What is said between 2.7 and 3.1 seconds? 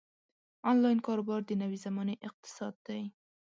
دی.